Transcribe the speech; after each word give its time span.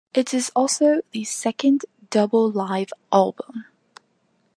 It 0.15 0.33
is 0.33 0.51
also 0.55 1.03
the 1.11 1.23
second 1.25 1.85
double 2.09 2.49
live 2.49 2.91
album. 3.13 3.65